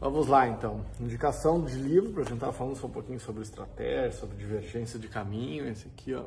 Vamos 0.00 0.26
lá 0.26 0.48
então. 0.48 0.84
Indicação 1.00 1.64
de 1.64 1.76
livro, 1.76 2.12
para 2.12 2.22
a 2.22 2.24
gente 2.24 2.34
estar 2.34 2.52
falando 2.52 2.76
só 2.76 2.86
um 2.86 2.90
pouquinho 2.90 3.20
sobre 3.20 3.42
estratégia, 3.42 4.12
sobre 4.12 4.36
divergência 4.36 4.98
de 4.98 5.08
caminho. 5.08 5.68
Esse 5.68 5.86
aqui, 5.86 6.12
ó, 6.14 6.24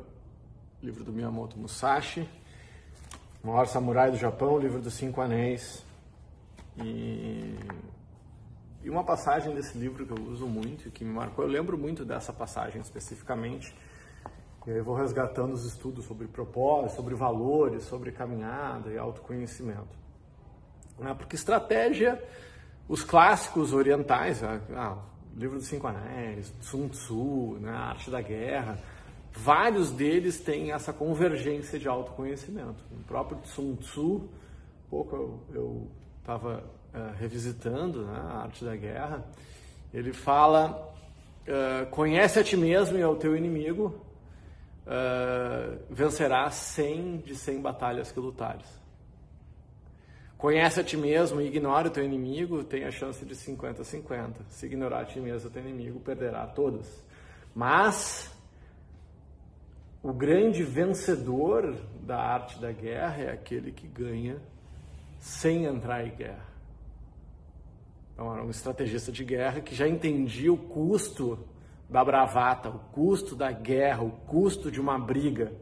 livro 0.82 1.04
do 1.04 1.12
Miyamoto 1.12 1.58
Musashi, 1.58 2.28
O 3.44 3.46
Maior 3.46 3.66
Samurai 3.66 4.10
do 4.10 4.16
Japão, 4.16 4.58
livro 4.58 4.80
dos 4.80 4.94
Cinco 4.94 5.20
Anéis. 5.20 5.84
E, 6.82 7.54
e 8.82 8.90
uma 8.90 9.04
passagem 9.04 9.54
desse 9.54 9.76
livro 9.76 10.06
que 10.06 10.12
eu 10.12 10.24
uso 10.26 10.46
muito 10.46 10.88
e 10.88 10.90
que 10.90 11.04
me 11.04 11.12
marcou, 11.12 11.44
eu 11.44 11.50
lembro 11.50 11.76
muito 11.76 12.04
dessa 12.04 12.32
passagem 12.32 12.80
especificamente. 12.80 13.74
E 14.66 14.70
aí 14.70 14.78
eu 14.78 14.84
vou 14.84 14.94
resgatando 14.94 15.52
os 15.52 15.64
estudos 15.64 16.06
sobre 16.06 16.26
propósito, 16.26 16.96
sobre 16.96 17.14
valores, 17.14 17.84
sobre 17.84 18.12
caminhada 18.12 18.90
e 18.90 18.98
autoconhecimento. 18.98 19.96
Né? 20.98 21.14
Porque 21.14 21.36
estratégia 21.36 22.20
os 22.88 23.04
clássicos 23.04 23.72
orientais, 23.72 24.42
ah, 24.42 24.60
ah, 24.74 24.96
livro 25.36 25.58
dos 25.58 25.68
Cinco 25.68 25.86
Anéis, 25.86 26.52
Sun 26.60 26.88
Tzu, 26.88 27.58
né, 27.60 27.70
a 27.70 27.90
Arte 27.90 28.10
da 28.10 28.22
Guerra, 28.22 28.78
vários 29.30 29.92
deles 29.92 30.40
têm 30.40 30.72
essa 30.72 30.92
convergência 30.92 31.78
de 31.78 31.86
autoconhecimento. 31.86 32.82
O 32.90 33.04
próprio 33.04 33.38
Sun 33.44 33.76
Tzu, 33.76 34.28
pouco 34.88 35.40
eu 35.54 35.90
estava 36.18 36.64
uh, 36.94 37.14
revisitando 37.18 38.06
né, 38.06 38.18
a 38.18 38.42
Arte 38.42 38.64
da 38.64 38.74
Guerra, 38.74 39.24
ele 39.92 40.12
fala, 40.12 40.92
uh, 41.46 41.86
conhece 41.90 42.38
a 42.38 42.44
ti 42.44 42.56
mesmo 42.56 42.98
e 42.98 43.02
ao 43.02 43.16
teu 43.16 43.36
inimigo, 43.36 43.94
uh, 44.86 45.78
vencerás 45.90 46.54
100 46.54 47.18
de 47.18 47.36
100 47.36 47.60
batalhas 47.60 48.10
que 48.10 48.18
lutares. 48.18 48.66
Conhece 50.38 50.78
a 50.78 50.84
ti 50.84 50.96
mesmo 50.96 51.40
e 51.40 51.48
ignora 51.48 51.88
o 51.88 51.90
teu 51.90 52.04
inimigo, 52.04 52.62
tem 52.62 52.84
a 52.84 52.92
chance 52.92 53.24
de 53.24 53.34
50-50. 53.34 54.34
Se 54.48 54.66
ignorar 54.66 55.00
a 55.00 55.04
ti 55.04 55.18
mesmo, 55.18 55.50
o 55.50 55.52
teu 55.52 55.60
inimigo 55.60 55.98
perderá 55.98 56.46
todas. 56.46 57.04
Mas 57.52 58.32
o 60.00 60.12
grande 60.12 60.62
vencedor 60.62 61.76
da 62.02 62.18
arte 62.18 62.60
da 62.60 62.70
guerra 62.70 63.22
é 63.24 63.32
aquele 63.32 63.72
que 63.72 63.88
ganha 63.88 64.40
sem 65.18 65.64
entrar 65.64 66.06
em 66.06 66.14
guerra. 66.14 66.46
Então, 68.14 68.32
era 68.32 68.44
um 68.44 68.50
estrategista 68.50 69.10
de 69.10 69.24
guerra 69.24 69.60
que 69.60 69.74
já 69.74 69.88
entendia 69.88 70.52
o 70.52 70.56
custo 70.56 71.48
da 71.90 72.04
bravata, 72.04 72.68
o 72.68 72.78
custo 72.92 73.34
da 73.34 73.50
guerra, 73.50 74.04
o 74.04 74.10
custo 74.10 74.70
de 74.70 74.80
uma 74.80 74.96
briga. 75.00 75.52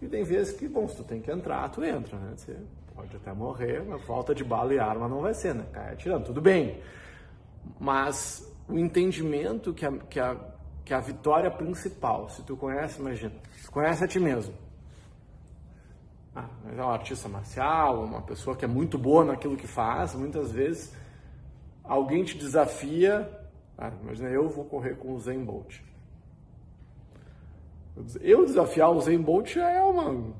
E 0.00 0.08
tem 0.08 0.24
vezes 0.24 0.56
que, 0.56 0.66
bom, 0.66 0.88
se 0.88 0.96
tu 0.96 1.04
tem 1.04 1.20
que 1.20 1.30
entrar, 1.30 1.68
tu 1.68 1.84
entra, 1.84 2.18
né? 2.18 2.32
Você 2.34 2.56
Pode 2.96 3.14
até 3.14 3.32
morrer, 3.32 3.84
mas 3.86 4.02
falta 4.04 4.34
de 4.34 4.42
bala 4.42 4.72
e 4.72 4.78
arma 4.78 5.06
não 5.06 5.20
vai 5.20 5.34
ser, 5.34 5.54
né? 5.54 5.66
Cai 5.70 5.92
atirando, 5.92 6.24
tudo 6.24 6.40
bem. 6.40 6.80
Mas 7.78 8.50
o 8.66 8.78
entendimento 8.78 9.74
que 9.74 9.84
a, 9.84 9.92
que 9.92 10.18
a, 10.18 10.36
que 10.82 10.94
a 10.94 11.00
vitória 11.00 11.50
principal, 11.50 12.30
se 12.30 12.42
tu 12.42 12.56
conhece, 12.56 12.98
imagina, 12.98 13.34
conhece 13.70 14.02
a 14.02 14.08
ti 14.08 14.18
mesmo. 14.18 14.54
Ah, 16.34 16.48
mas 16.64 16.78
é 16.78 16.82
um 16.82 16.90
artista 16.90 17.28
marcial, 17.28 18.02
uma 18.02 18.22
pessoa 18.22 18.56
que 18.56 18.64
é 18.64 18.68
muito 18.68 18.96
boa 18.96 19.24
naquilo 19.24 19.56
que 19.56 19.66
faz, 19.66 20.14
muitas 20.14 20.50
vezes 20.50 20.94
alguém 21.84 22.24
te 22.24 22.36
desafia, 22.36 23.30
ah, 23.76 23.92
imagina 24.02 24.30
eu 24.30 24.48
vou 24.48 24.64
correr 24.64 24.96
com 24.96 25.14
o 25.14 25.20
Zen 25.20 25.44
Bolt. 25.44 25.80
Eu 28.20 28.44
desafiar 28.44 28.90
o 28.90 29.00
Zen 29.00 29.18
Bolt 29.18 29.54
já 29.54 29.70
é 29.70 29.82
uma 29.82 30.34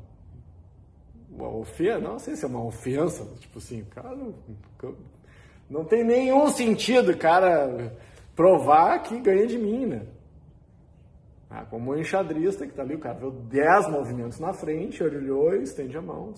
uma 1.36 1.48
ofensa, 1.48 1.98
não 1.98 2.18
sei 2.18 2.36
se 2.36 2.44
é 2.44 2.48
uma 2.48 2.64
ofensa, 2.64 3.24
tipo 3.38 3.58
assim, 3.58 3.84
cara, 3.84 4.14
não, 4.14 4.34
não 5.68 5.84
tem 5.84 6.04
nenhum 6.04 6.48
sentido, 6.48 7.16
cara, 7.16 7.92
provar 8.34 9.02
que 9.02 9.20
ganha 9.20 9.46
de 9.46 9.58
mim, 9.58 9.86
né? 9.86 10.06
Ah, 11.48 11.64
como 11.64 11.92
o 11.92 11.98
enxadrista 11.98 12.66
que 12.66 12.74
tá 12.74 12.82
ali, 12.82 12.96
o 12.96 12.98
cara 12.98 13.18
viu 13.18 13.30
10 13.30 13.88
movimentos 13.90 14.40
na 14.40 14.52
frente, 14.52 15.02
olhou 15.02 15.54
e 15.54 15.62
estende 15.62 15.96
a 15.96 16.02
mão. 16.02 16.34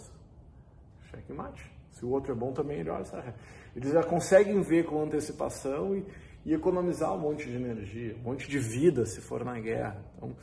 Cheque 1.10 1.32
mate. 1.32 1.70
Se 1.92 2.04
o 2.04 2.10
outro 2.10 2.32
é 2.32 2.34
bom 2.34 2.52
também, 2.52 2.80
ele 2.80 2.90
olha 2.90 3.00
essa 3.00 3.34
Eles 3.74 3.92
já 3.92 4.02
conseguem 4.02 4.60
ver 4.60 4.84
com 4.84 5.02
antecipação 5.02 5.96
e, 5.96 6.04
e, 6.44 6.54
economizar 6.54 7.12
um 7.14 7.18
monte 7.18 7.48
de 7.48 7.56
energia, 7.56 8.16
um 8.16 8.22
monte 8.22 8.48
de 8.48 8.58
vida 8.58 9.04
se 9.06 9.20
for 9.20 9.44
na 9.44 9.58
guerra. 9.58 10.00
Então, 10.16 10.36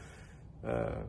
uh, 0.63 1.06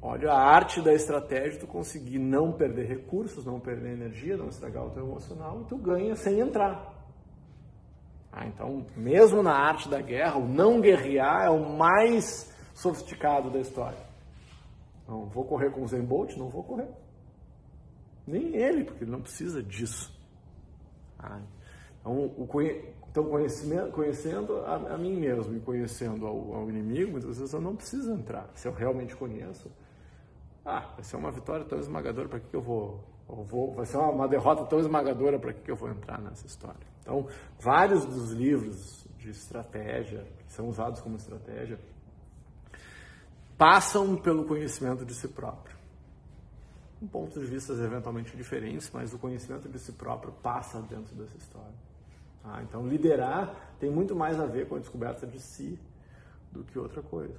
Olha 0.00 0.30
a 0.30 0.38
arte 0.38 0.80
da 0.80 0.92
estratégia, 0.92 1.58
tu 1.58 1.66
conseguir 1.66 2.18
não 2.18 2.52
perder 2.52 2.86
recursos, 2.86 3.44
não 3.44 3.58
perder 3.58 3.94
energia, 3.94 4.36
não 4.36 4.48
estragar 4.48 4.86
o 4.86 4.90
teu 4.90 5.04
emocional, 5.04 5.62
e 5.62 5.64
tu 5.64 5.76
ganha 5.76 6.14
sem 6.14 6.38
entrar. 6.38 6.94
Ah, 8.32 8.46
então, 8.46 8.86
mesmo 8.96 9.42
na 9.42 9.52
arte 9.52 9.88
da 9.88 10.00
guerra, 10.00 10.36
o 10.36 10.46
não 10.46 10.80
guerrear 10.80 11.46
é 11.46 11.50
o 11.50 11.76
mais 11.76 12.54
sofisticado 12.74 13.50
da 13.50 13.58
história. 13.58 13.98
Não 15.08 15.26
vou 15.26 15.44
correr 15.44 15.70
com 15.70 15.82
o 15.82 15.88
Zen 15.88 16.02
Bolt, 16.02 16.36
não 16.36 16.48
vou 16.48 16.62
correr. 16.62 16.88
Nem 18.24 18.54
ele, 18.54 18.84
porque 18.84 19.02
ele 19.02 19.10
não 19.10 19.22
precisa 19.22 19.62
disso. 19.62 20.16
Ah, 21.18 21.40
então, 22.00 22.26
o, 22.36 22.48
então 23.10 23.24
conhecimento, 23.24 23.90
conhecendo 23.90 24.58
a, 24.58 24.76
a, 24.76 24.98
mim 24.98 25.16
mesmo 25.16 25.56
e 25.56 25.60
conhecendo 25.60 26.26
ao, 26.26 26.54
ao 26.54 26.70
inimigo, 26.70 27.12
muitas 27.12 27.38
vezes 27.38 27.52
eu 27.52 27.60
não 27.60 27.74
preciso 27.74 28.12
entrar. 28.12 28.48
Se 28.54 28.68
eu 28.68 28.72
realmente 28.72 29.16
conheço, 29.16 29.68
ah, 30.68 30.92
vai 30.94 31.02
ser 31.02 31.16
uma 31.16 31.30
vitória 31.30 31.64
tão 31.64 31.78
esmagadora, 31.78 32.28
para 32.28 32.40
que, 32.40 32.48
que 32.48 32.56
eu 32.56 32.60
vou, 32.60 33.02
eu 33.26 33.42
vou. 33.42 33.74
Vai 33.74 33.86
ser 33.86 33.96
uma, 33.96 34.10
uma 34.10 34.28
derrota 34.28 34.66
tão 34.66 34.78
esmagadora, 34.78 35.38
para 35.38 35.54
que, 35.54 35.62
que 35.62 35.70
eu 35.70 35.76
vou 35.76 35.88
entrar 35.88 36.20
nessa 36.20 36.46
história? 36.46 36.86
Então, 37.00 37.26
vários 37.58 38.04
dos 38.04 38.32
livros 38.32 39.06
de 39.16 39.30
estratégia, 39.30 40.26
que 40.46 40.52
são 40.52 40.68
usados 40.68 41.00
como 41.00 41.16
estratégia, 41.16 41.78
passam 43.56 44.14
pelo 44.16 44.44
conhecimento 44.44 45.06
de 45.06 45.14
si 45.14 45.28
próprio. 45.28 45.76
Com 47.00 47.06
pontos 47.06 47.40
de 47.40 47.46
vista 47.46 47.72
eventualmente 47.72 48.36
diferentes, 48.36 48.90
mas 48.92 49.14
o 49.14 49.18
conhecimento 49.18 49.68
de 49.70 49.78
si 49.78 49.92
próprio 49.92 50.32
passa 50.42 50.82
dentro 50.82 51.14
dessa 51.14 51.36
história. 51.38 51.74
Ah, 52.44 52.62
então, 52.62 52.86
liderar 52.86 53.74
tem 53.80 53.90
muito 53.90 54.14
mais 54.14 54.38
a 54.38 54.44
ver 54.44 54.68
com 54.68 54.76
a 54.76 54.78
descoberta 54.78 55.26
de 55.26 55.40
si 55.40 55.78
do 56.52 56.62
que 56.62 56.78
outra 56.78 57.02
coisa. 57.02 57.38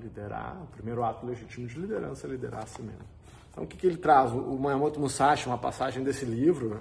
Liderar, 0.00 0.62
o 0.62 0.66
primeiro 0.66 1.02
ato 1.04 1.26
legítimo 1.26 1.66
de 1.66 1.78
liderança 1.78 2.26
é 2.26 2.30
liderar 2.30 2.64
a 2.64 2.66
si 2.66 2.82
mesmo. 2.82 3.06
Então, 3.50 3.64
o 3.64 3.66
que, 3.66 3.76
que 3.76 3.86
ele 3.86 3.96
traz? 3.96 4.32
O 4.32 4.58
Mayamoto 4.58 5.00
Musashi, 5.00 5.46
uma 5.46 5.56
passagem 5.56 6.04
desse 6.04 6.24
livro, 6.24 6.74
né? 6.74 6.80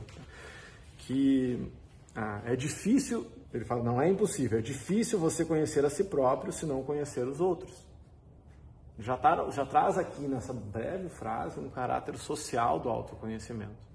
que 0.97 1.72
ah, 2.16 2.41
é 2.45 2.56
difícil, 2.56 3.25
ele 3.53 3.63
fala, 3.63 3.83
não 3.83 4.01
é 4.01 4.09
impossível, 4.09 4.59
é 4.59 4.61
difícil 4.61 5.17
você 5.17 5.45
conhecer 5.45 5.85
a 5.85 5.89
si 5.89 6.03
próprio 6.03 6.51
se 6.51 6.66
não 6.66 6.83
conhecer 6.83 7.25
os 7.28 7.39
outros. 7.39 7.85
Já, 8.97 9.17
tá, 9.17 9.50
já 9.51 9.66
traz 9.66 9.97
aqui 9.97 10.22
nessa 10.22 10.53
breve 10.53 11.09
frase 11.09 11.59
um 11.59 11.69
caráter 11.69 12.17
social 12.17 12.79
do 12.79 12.89
autoconhecimento. 12.89 13.85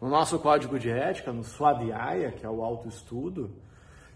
No 0.00 0.08
nosso 0.08 0.38
código 0.38 0.78
de 0.78 0.90
ética, 0.90 1.32
no 1.32 1.44
Swadhyaya, 1.44 2.32
que 2.32 2.44
é 2.44 2.48
o 2.48 2.62
autoestudo, 2.62 3.54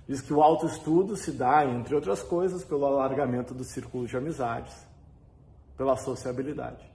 Diz 0.06 0.20
que 0.20 0.32
o 0.34 0.42
autoestudo 0.42 1.16
se 1.16 1.32
dá, 1.32 1.64
entre 1.64 1.94
outras 1.94 2.22
coisas, 2.22 2.64
pelo 2.64 2.84
alargamento 2.84 3.54
do 3.54 3.64
círculo 3.64 4.06
de 4.06 4.16
amizades, 4.16 4.86
pela 5.76 5.96
sociabilidade. 5.96 6.92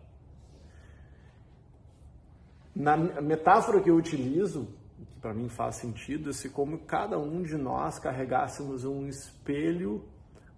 Na 2.75 2.95
metáfora 2.95 3.81
que 3.81 3.89
eu 3.89 3.95
utilizo, 3.95 4.67
que 4.95 5.19
para 5.19 5.33
mim 5.33 5.49
faz 5.49 5.77
sentido, 5.77 6.29
é 6.29 6.33
se 6.33 6.49
como 6.49 6.79
cada 6.79 7.17
um 7.17 7.41
de 7.41 7.57
nós 7.57 7.97
carregássemos 7.97 8.85
um 8.85 9.07
espelho 9.07 10.03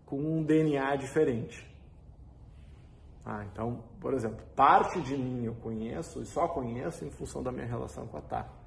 com 0.06 0.20
um 0.20 0.44
DNA 0.44 0.98
diferente. 0.98 1.66
Ah, 3.26 3.46
então, 3.52 3.84
por 4.00 4.14
exemplo, 4.14 4.44
parte 4.56 5.00
de 5.02 5.16
mim 5.16 5.46
eu 5.46 5.54
conheço 5.56 6.22
e 6.22 6.26
só 6.26 6.48
conheço 6.48 7.06
em 7.06 7.10
função 7.12 7.42
da 7.42 7.52
minha 7.52 7.66
relação 7.66 8.06
com 8.08 8.18
a 8.18 8.22
Tá. 8.22 8.61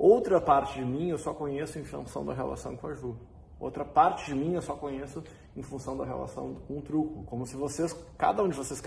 Outra 0.00 0.40
parte 0.40 0.78
de 0.78 0.84
mim 0.86 1.10
eu 1.10 1.18
só 1.18 1.34
conheço 1.34 1.78
em 1.78 1.84
função 1.84 2.24
da 2.24 2.32
relação 2.32 2.74
com 2.74 2.86
a 2.86 2.94
Ju. 2.94 3.14
Outra 3.60 3.84
parte 3.84 4.24
de 4.24 4.34
mim 4.34 4.54
eu 4.54 4.62
só 4.62 4.74
conheço 4.74 5.22
em 5.54 5.62
função 5.62 5.94
da 5.94 6.06
relação 6.06 6.54
com 6.66 6.78
o 6.78 6.80
truco. 6.80 7.22
Como 7.24 7.44
se 7.44 7.54
vocês, 7.54 7.94
cada 8.16 8.42
um 8.42 8.48
de 8.48 8.56
vocês 8.56 8.80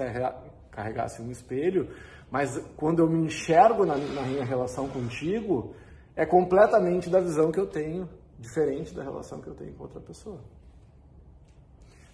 carregasse 0.71 1.21
um 1.21 1.29
espelho, 1.29 1.87
mas 2.31 2.57
quando 2.75 2.97
eu 2.97 3.07
me 3.07 3.27
enxergo 3.27 3.85
na, 3.85 3.95
na 3.95 4.23
minha 4.23 4.43
relação 4.43 4.89
contigo, 4.89 5.75
é 6.15 6.25
completamente 6.25 7.11
da 7.11 7.19
visão 7.19 7.51
que 7.51 7.59
eu 7.59 7.67
tenho, 7.67 8.09
diferente 8.39 8.91
da 8.91 9.03
relação 9.03 9.39
que 9.39 9.49
eu 9.49 9.53
tenho 9.53 9.71
com 9.75 9.83
outra 9.83 10.01
pessoa. 10.01 10.39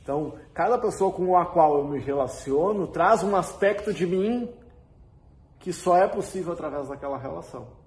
Então, 0.03 0.33
cada 0.53 0.77
pessoa 0.77 1.13
com 1.13 1.37
a 1.37 1.45
qual 1.45 1.77
eu 1.77 1.87
me 1.87 1.99
relaciono 1.99 2.85
traz 2.85 3.23
um 3.23 3.33
aspecto 3.33 3.93
de 3.93 4.05
mim 4.05 4.53
que 5.57 5.71
só 5.71 5.95
é 5.95 6.05
possível 6.05 6.51
através 6.51 6.89
daquela 6.89 7.17
relação. 7.17 7.79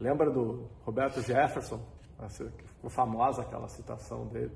Lembra 0.00 0.30
do 0.30 0.68
Roberto 0.84 1.22
Jefferson? 1.22 1.80
Ficou 2.28 2.90
famosa 2.90 3.42
aquela 3.42 3.68
citação 3.68 4.26
dele, 4.26 4.52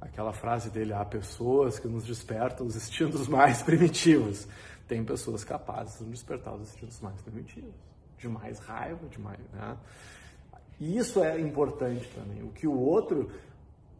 aquela 0.00 0.32
frase 0.32 0.70
dele: 0.70 0.92
há 0.92 1.04
pessoas 1.04 1.78
que 1.78 1.88
nos 1.88 2.04
despertam 2.04 2.66
os 2.66 2.76
instintos 2.76 3.28
mais 3.28 3.62
primitivos. 3.62 4.48
Tem 4.86 5.04
pessoas 5.04 5.44
capazes 5.44 5.98
de 5.98 6.10
despertar 6.10 6.54
os 6.54 6.62
instintos 6.62 7.00
mais 7.00 7.20
primitivos, 7.20 7.74
de 8.16 8.28
mais 8.28 8.58
raiva, 8.58 9.06
de 9.08 9.20
mais. 9.20 9.40
Né? 9.52 9.76
E 10.80 10.96
isso 10.96 11.22
é 11.22 11.38
importante 11.40 12.08
também. 12.14 12.42
O 12.42 12.50
que 12.50 12.66
o 12.66 12.78
outro, 12.78 13.30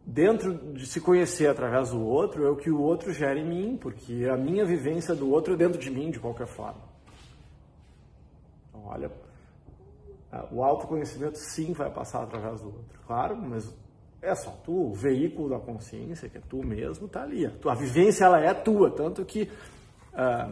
dentro 0.05 0.73
de 0.73 0.85
se 0.87 0.99
conhecer 0.99 1.47
através 1.47 1.91
do 1.91 2.01
outro, 2.01 2.45
é 2.45 2.49
o 2.49 2.55
que 2.55 2.71
o 2.71 2.81
outro 2.81 3.13
gera 3.13 3.37
em 3.37 3.47
mim, 3.47 3.77
porque 3.77 4.27
a 4.31 4.35
minha 4.35 4.65
vivência 4.65 5.13
do 5.13 5.29
outro 5.29 5.53
é 5.53 5.57
dentro 5.57 5.79
de 5.79 5.89
mim, 5.91 6.09
de 6.09 6.19
qualquer 6.19 6.47
forma. 6.47 6.81
Então, 8.69 8.85
olha, 8.85 9.11
o 10.51 10.63
autoconhecimento 10.63 11.37
sim 11.37 11.73
vai 11.73 11.89
passar 11.89 12.23
através 12.23 12.61
do 12.61 12.67
outro, 12.67 12.99
claro, 13.07 13.35
mas 13.35 13.73
é 14.21 14.35
só 14.35 14.51
tu, 14.63 14.91
o 14.91 14.93
veículo 14.93 15.49
da 15.49 15.59
consciência, 15.59 16.29
que 16.29 16.37
é 16.37 16.41
tu 16.47 16.63
mesmo, 16.65 17.07
está 17.07 17.23
ali. 17.23 17.45
A, 17.45 17.51
tua, 17.51 17.73
vivência 17.73 18.25
ela 18.25 18.39
é 18.39 18.53
tua, 18.53 18.91
tanto 18.91 19.23
que 19.25 19.49
ah, 20.13 20.51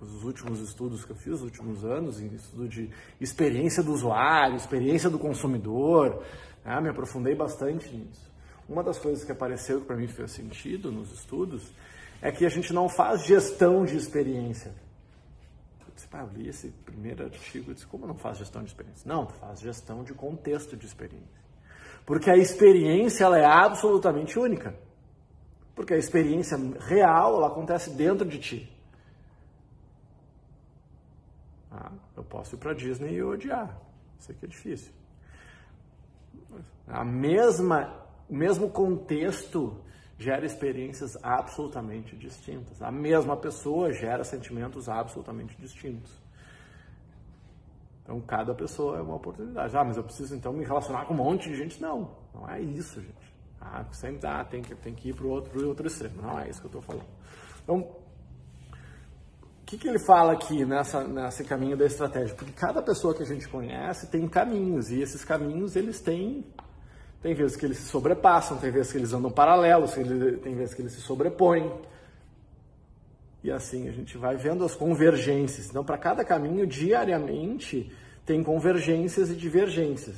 os 0.00 0.24
últimos 0.24 0.60
estudos 0.60 1.04
que 1.04 1.12
eu 1.12 1.16
fiz, 1.16 1.34
os 1.34 1.42
últimos 1.42 1.84
anos, 1.84 2.20
em 2.20 2.34
estudo 2.34 2.68
de 2.68 2.90
experiência 3.20 3.82
do 3.82 3.92
usuário, 3.92 4.56
experiência 4.56 5.10
do 5.10 5.18
consumidor, 5.18 6.22
né, 6.64 6.80
me 6.80 6.88
aprofundei 6.88 7.34
bastante 7.34 7.94
nisso. 7.94 8.30
Uma 8.68 8.82
das 8.82 8.98
coisas 8.98 9.24
que 9.24 9.32
apareceu 9.32 9.80
que 9.80 9.86
para 9.86 9.96
mim 9.96 10.08
fez 10.08 10.32
sentido 10.32 10.90
nos 10.90 11.12
estudos 11.12 11.70
é 12.22 12.32
que 12.32 12.46
a 12.46 12.48
gente 12.48 12.72
não 12.72 12.88
faz 12.88 13.24
gestão 13.24 13.84
de 13.84 13.96
experiência 13.96 14.72
pá, 16.08 16.20
eu 16.20 16.28
li 16.28 16.48
esse 16.48 16.68
primeiro 16.68 17.24
artigo, 17.24 17.70
eu 17.70 17.74
disse, 17.74 17.86
como 17.86 18.06
não 18.06 18.14
faz 18.14 18.38
gestão 18.38 18.62
de 18.62 18.68
experiência? 18.68 19.08
Não, 19.08 19.26
faz 19.26 19.60
gestão 19.60 20.02
de 20.02 20.14
contexto 20.14 20.76
de 20.76 20.86
experiência. 20.86 21.40
Porque 22.04 22.30
a 22.30 22.36
experiência, 22.36 23.24
ela 23.24 23.38
é 23.38 23.44
absolutamente 23.44 24.38
única. 24.38 24.74
Porque 25.74 25.94
a 25.94 25.98
experiência 25.98 26.58
real, 26.80 27.36
ela 27.36 27.46
acontece 27.48 27.90
dentro 27.90 28.26
de 28.26 28.38
ti. 28.38 28.76
Ah, 31.70 31.92
eu 32.16 32.24
posso 32.24 32.56
ir 32.56 32.58
para 32.58 32.74
Disney 32.74 33.14
e 33.14 33.22
odiar. 33.22 33.78
Isso 34.18 34.32
aqui 34.32 34.44
é 34.44 34.48
difícil. 34.48 34.92
A 36.86 37.04
mesma, 37.04 38.04
o 38.28 38.34
mesmo 38.34 38.68
contexto 38.70 39.80
gera 40.20 40.44
experiências 40.44 41.16
absolutamente 41.22 42.14
distintas. 42.14 42.82
A 42.82 42.92
mesma 42.92 43.38
pessoa 43.38 43.90
gera 43.90 44.22
sentimentos 44.22 44.86
absolutamente 44.86 45.56
distintos. 45.58 46.12
Então, 48.02 48.20
cada 48.20 48.54
pessoa 48.54 48.98
é 48.98 49.00
uma 49.00 49.14
oportunidade. 49.14 49.74
Ah, 49.74 49.82
mas 49.82 49.96
eu 49.96 50.04
preciso 50.04 50.36
então 50.36 50.52
me 50.52 50.62
relacionar 50.62 51.06
com 51.06 51.14
um 51.14 51.16
monte 51.16 51.48
de 51.48 51.56
gente? 51.56 51.80
Não, 51.80 52.10
não 52.34 52.46
é 52.50 52.60
isso, 52.60 53.00
gente. 53.00 53.34
Ah, 53.58 53.82
sempre 53.92 54.18
dá, 54.20 54.44
tem 54.44 54.60
que, 54.60 54.74
tem 54.74 54.94
que 54.94 55.08
ir 55.08 55.14
para 55.14 55.24
o 55.24 55.30
outro, 55.30 55.66
outro 55.66 55.86
extremo. 55.86 56.20
Não 56.20 56.38
é 56.38 56.50
isso 56.50 56.60
que 56.60 56.66
eu 56.66 56.80
estou 56.80 56.82
falando. 56.82 57.08
Então, 57.62 57.78
o 57.78 59.64
que, 59.64 59.78
que 59.78 59.88
ele 59.88 60.04
fala 60.04 60.34
aqui 60.34 60.66
nessa, 60.66 61.02
nesse 61.02 61.44
caminho 61.44 61.78
da 61.78 61.86
estratégia? 61.86 62.34
Porque 62.36 62.52
cada 62.52 62.82
pessoa 62.82 63.14
que 63.14 63.22
a 63.22 63.26
gente 63.26 63.48
conhece 63.48 64.10
tem 64.10 64.28
caminhos, 64.28 64.90
e 64.90 65.00
esses 65.00 65.24
caminhos 65.24 65.76
eles 65.76 65.98
têm 66.02 66.44
tem 67.22 67.34
vezes 67.34 67.56
que 67.56 67.66
eles 67.66 67.78
se 67.78 67.88
sobrepassam, 67.88 68.56
tem 68.56 68.70
vezes 68.70 68.92
que 68.92 68.98
eles 68.98 69.12
andam 69.12 69.30
paralelos, 69.30 69.92
tem 69.92 70.54
vezes 70.54 70.74
que 70.74 70.80
eles 70.80 70.92
se 70.92 71.02
sobrepõem. 71.02 71.70
E 73.44 73.50
assim 73.50 73.88
a 73.88 73.92
gente 73.92 74.16
vai 74.16 74.36
vendo 74.36 74.64
as 74.64 74.74
convergências. 74.74 75.68
Então, 75.68 75.84
para 75.84 75.98
cada 75.98 76.24
caminho, 76.24 76.66
diariamente, 76.66 77.92
tem 78.24 78.42
convergências 78.42 79.30
e 79.30 79.34
divergências. 79.34 80.16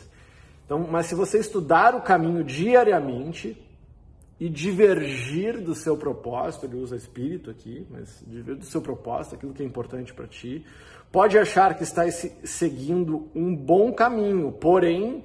Então, 0.65 0.87
mas 0.91 1.07
se 1.07 1.15
você 1.15 1.39
estudar 1.39 1.95
o 1.95 2.03
caminho 2.03 2.45
diariamente 2.45 3.61
e 4.39 4.49
divergir 4.49 5.61
do 5.61 5.75
seu 5.75 5.97
propósito, 5.97 6.67
ele 6.67 6.77
usa 6.77 6.97
espírito 6.97 7.51
aqui, 7.51 7.87
mas 7.91 8.23
divergir 8.27 8.57
do 8.57 8.65
seu 8.65 8.81
propósito, 8.81 9.35
aquilo 9.35 9.53
que 9.53 9.63
é 9.63 9.67
importante 9.67 10.15
para 10.15 10.27
ti, 10.27 10.65
pode 11.11 11.37
achar 11.37 11.77
que 11.77 11.83
está 11.83 12.05
seguindo 12.11 13.29
um 13.35 13.55
bom 13.55 13.93
caminho, 13.93 14.53
porém 14.53 15.25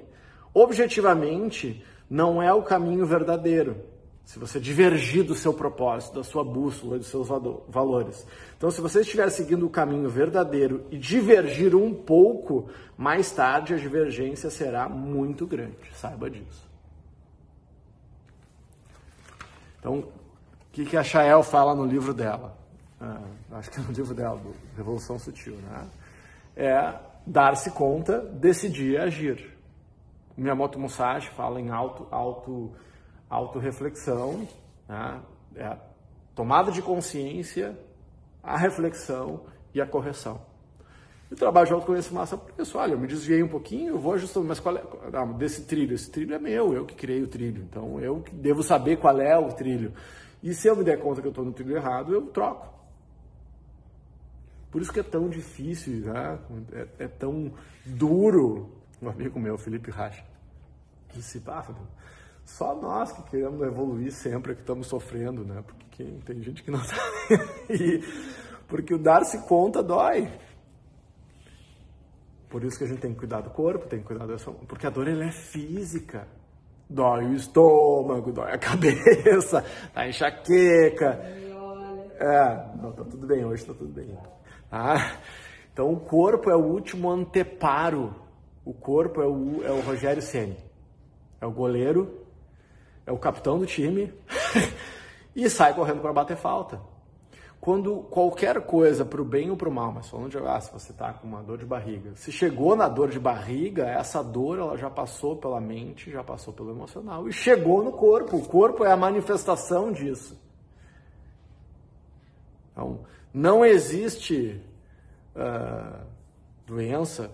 objetivamente 0.61 1.83
não 2.09 2.41
é 2.41 2.53
o 2.53 2.63
caminho 2.63 3.05
verdadeiro. 3.05 3.77
Se 4.25 4.37
você 4.39 4.59
divergir 4.59 5.23
do 5.23 5.35
seu 5.35 5.53
propósito, 5.53 6.15
da 6.15 6.23
sua 6.23 6.43
bússola, 6.43 6.97
dos 6.97 7.07
seus 7.07 7.29
valores. 7.69 8.27
Então, 8.57 8.69
se 8.69 8.81
você 8.81 8.99
estiver 8.99 9.29
seguindo 9.29 9.65
o 9.65 9.69
caminho 9.69 10.09
verdadeiro 10.09 10.85
e 10.91 10.97
divergir 10.97 11.73
um 11.73 11.93
pouco, 11.93 12.69
mais 12.97 13.31
tarde 13.31 13.73
a 13.73 13.77
divergência 13.77 14.49
será 14.49 14.89
muito 14.89 15.47
grande. 15.47 15.77
Saiba 15.93 16.29
disso. 16.29 16.67
Então, 19.79 19.99
o 19.99 20.07
que, 20.73 20.85
que 20.85 20.97
a 20.97 21.03
Chael 21.03 21.41
fala 21.41 21.73
no 21.73 21.85
livro 21.85 22.13
dela? 22.13 22.57
Ah, 22.99 23.21
acho 23.53 23.71
que 23.71 23.79
é 23.79 23.83
no 23.83 23.91
livro 23.93 24.13
dela, 24.13 24.41
Revolução 24.75 25.17
Sutil, 25.17 25.55
né? 25.55 25.87
É 26.55 26.95
dar-se 27.25 27.71
conta, 27.71 28.19
decidir 28.19 28.99
agir. 28.99 29.56
Miyamoto 30.37 30.79
Musashi 30.79 31.29
fala 31.31 31.59
em 31.59 31.69
auto, 31.69 32.07
auto, 32.11 32.71
auto-reflexão, 33.27 34.47
né? 34.87 35.19
é 35.55 35.65
a 35.65 35.77
tomada 36.35 36.71
de 36.71 36.81
consciência, 36.81 37.77
a 38.43 38.55
reflexão 38.55 39.41
e 39.73 39.81
a 39.81 39.87
correção. 39.87 40.39
E 41.29 41.33
o 41.33 41.37
trabalho 41.37 41.67
de 41.67 41.73
autoconhecimento 41.73 42.41
é 42.57 42.61
isso. 42.61 42.77
Olha, 42.77 42.93
eu 42.93 42.99
me 42.99 43.07
desviei 43.07 43.43
um 43.43 43.47
pouquinho, 43.47 43.95
eu 43.95 43.99
vou 43.99 44.13
ajustando, 44.13 44.47
mas 44.47 44.59
qual 44.59 44.77
é 44.77 44.83
não, 45.11 45.33
desse 45.33 45.65
trilho? 45.65 45.93
Esse 45.93 46.09
trilho 46.09 46.33
é 46.33 46.39
meu, 46.39 46.73
eu 46.73 46.85
que 46.85 46.95
criei 46.95 47.21
o 47.21 47.27
trilho. 47.27 47.63
Então 47.63 47.99
eu 47.99 48.23
devo 48.31 48.63
saber 48.63 48.97
qual 48.97 49.19
é 49.19 49.37
o 49.37 49.51
trilho. 49.51 49.91
E 50.41 50.53
se 50.53 50.67
eu 50.67 50.75
me 50.75 50.83
der 50.83 50.99
conta 50.99 51.19
que 51.19 51.27
eu 51.27 51.31
estou 51.31 51.43
no 51.43 51.51
trilho 51.51 51.75
errado, 51.75 52.13
eu 52.13 52.21
troco. 52.27 52.77
Por 54.71 54.81
isso 54.81 54.93
que 54.93 54.99
é 54.99 55.03
tão 55.03 55.27
difícil, 55.27 56.05
né? 56.05 56.39
é, 56.71 57.05
é 57.05 57.07
tum 57.07 57.51
duro 57.85 58.69
um 59.01 59.09
amigo 59.09 59.39
meu, 59.39 59.57
Felipe 59.57 59.91
Racha, 59.91 60.23
disse, 61.13 61.41
ah, 61.47 61.63
só 62.43 62.73
nós 62.75 63.11
que 63.11 63.23
queremos 63.23 63.61
evoluir 63.61 64.11
sempre 64.11 64.55
que 64.55 64.61
estamos 64.61 64.87
sofrendo, 64.87 65.43
né? 65.43 65.63
Porque 65.65 66.03
tem 66.25 66.41
gente 66.41 66.63
que 66.63 66.71
não 66.71 66.79
sabe. 66.83 68.03
porque 68.67 68.93
o 68.93 68.97
dar-se 68.97 69.45
conta 69.47 69.83
dói. 69.83 70.31
Por 72.49 72.63
isso 72.63 72.77
que 72.77 72.85
a 72.85 72.87
gente 72.87 73.01
tem 73.01 73.11
que 73.11 73.19
cuidar 73.19 73.41
do 73.41 73.49
corpo, 73.49 73.87
tem 73.87 73.99
que 73.99 74.05
cuidar 74.05 74.25
da 74.25 74.37
sua... 74.37 74.53
Porque 74.53 74.87
a 74.87 74.89
dor, 74.89 75.07
ela 75.07 75.25
é 75.25 75.31
física. 75.31 76.27
Dói 76.89 77.25
o 77.25 77.33
estômago, 77.33 78.31
dói 78.31 78.53
a 78.53 78.57
cabeça, 78.57 79.63
a 79.93 80.07
enxaqueca. 80.07 81.19
É, 82.19 82.77
não, 82.81 82.93
tá 82.93 83.03
tudo 83.03 83.27
bem, 83.27 83.43
hoje 83.43 83.65
tá 83.65 83.73
tudo 83.73 83.91
bem. 83.91 84.17
Ah, 84.71 85.19
então 85.71 85.91
o 85.91 85.99
corpo 85.99 86.49
é 86.49 86.55
o 86.55 86.63
último 86.63 87.11
anteparo 87.11 88.26
o 88.67 88.73
corpo 88.73 89.21
é 89.21 89.25
o, 89.25 89.63
é 89.63 89.71
o 89.71 89.79
Rogério 89.79 90.21
Ceni, 90.21 90.57
é 91.39 91.45
o 91.45 91.51
goleiro, 91.51 92.25
é 93.05 93.11
o 93.13 93.17
capitão 93.17 93.57
do 93.57 93.65
time 93.65 94.13
e 95.33 95.49
sai 95.49 95.73
correndo 95.73 96.01
para 96.01 96.11
bater 96.11 96.35
falta. 96.35 96.81
Quando 97.61 98.01
qualquer 98.03 98.61
coisa, 98.65 99.05
para 99.05 99.21
o 99.21 99.25
bem 99.25 99.49
ou 99.49 99.55
para 99.55 99.69
o 99.69 99.71
mal, 99.71 99.93
mas 99.93 100.09
falando 100.09 100.31
de 100.31 100.37
ah, 100.37 100.59
se 100.59 100.71
você 100.73 100.91
está 100.91 101.13
com 101.13 101.25
uma 101.25 101.41
dor 101.41 101.57
de 101.57 101.65
barriga, 101.65 102.13
se 102.15 102.29
chegou 102.29 102.75
na 102.75 102.89
dor 102.89 103.09
de 103.09 103.19
barriga, 103.19 103.87
essa 103.87 104.21
dor 104.21 104.59
ela 104.59 104.77
já 104.77 104.89
passou 104.89 105.37
pela 105.37 105.61
mente, 105.61 106.11
já 106.11 106.21
passou 106.21 106.53
pelo 106.53 106.71
emocional 106.71 107.27
e 107.29 107.31
chegou 107.31 107.81
no 107.81 107.93
corpo. 107.93 108.35
O 108.35 108.45
corpo 108.45 108.83
é 108.83 108.91
a 108.91 108.97
manifestação 108.97 109.93
disso. 109.93 110.37
Então, 112.73 112.99
não 113.33 113.65
existe 113.65 114.61
uh, 115.35 116.05
doença 116.65 117.31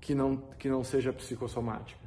que 0.00 0.14
não, 0.14 0.36
que 0.58 0.68
não 0.68 0.82
seja 0.82 1.12
psicossomática. 1.12 2.00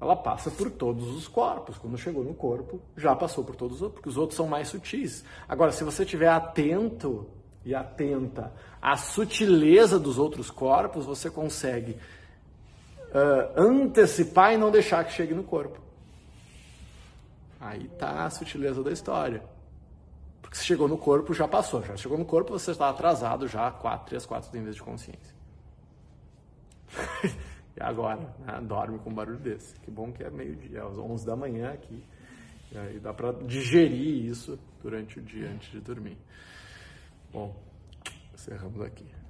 Ela 0.00 0.14
passa 0.14 0.50
por 0.50 0.70
todos 0.70 1.08
os 1.08 1.26
corpos. 1.26 1.78
Quando 1.78 1.96
chegou 1.96 2.22
no 2.22 2.34
corpo, 2.34 2.80
já 2.96 3.14
passou 3.16 3.42
por 3.44 3.56
todos 3.56 3.76
os 3.76 3.82
outros, 3.82 3.94
porque 3.96 4.08
os 4.10 4.16
outros 4.18 4.36
são 4.36 4.46
mais 4.46 4.68
sutis. 4.68 5.24
Agora, 5.48 5.72
se 5.72 5.84
você 5.84 6.02
estiver 6.02 6.28
atento 6.28 7.26
e 7.64 7.74
atenta 7.74 8.52
à 8.80 8.96
sutileza 8.96 9.98
dos 9.98 10.18
outros 10.18 10.50
corpos, 10.50 11.06
você 11.06 11.30
consegue 11.30 11.92
uh, 11.92 13.58
antecipar 13.60 14.52
e 14.52 14.58
não 14.58 14.70
deixar 14.70 15.02
que 15.04 15.12
chegue 15.12 15.32
no 15.32 15.42
corpo. 15.42 15.80
Aí 17.58 17.86
está 17.86 18.24
a 18.24 18.30
sutileza 18.30 18.82
da 18.82 18.92
história. 18.92 19.42
Porque 20.42 20.58
se 20.58 20.64
chegou 20.64 20.86
no 20.86 20.98
corpo, 20.98 21.32
já 21.32 21.48
passou. 21.48 21.82
Já 21.82 21.96
chegou 21.96 22.18
no 22.18 22.24
corpo, 22.24 22.52
você 22.52 22.70
está 22.70 22.90
atrasado 22.90 23.48
já 23.48 23.70
quatro, 23.70 24.08
três, 24.08 24.26
quatro 24.26 24.50
níveis 24.56 24.76
de 24.76 24.82
consciência. 24.82 25.34
e 27.76 27.82
agora, 27.82 28.20
né? 28.40 28.60
dorme 28.62 28.98
com 28.98 29.10
um 29.10 29.14
barulho 29.14 29.38
desse. 29.38 29.78
Que 29.80 29.90
bom 29.90 30.12
que 30.12 30.22
é 30.22 30.30
meio-dia, 30.30 30.84
às 30.84 30.98
11 30.98 31.26
da 31.26 31.36
manhã 31.36 31.72
aqui. 31.72 32.02
E 32.72 32.78
aí 32.78 32.98
dá 32.98 33.12
para 33.12 33.32
digerir 33.32 34.26
isso 34.26 34.58
durante 34.82 35.18
o 35.18 35.22
dia 35.22 35.50
antes 35.50 35.70
de 35.70 35.80
dormir. 35.80 36.18
Bom, 37.32 37.54
encerramos 38.34 38.80
aqui. 38.82 39.16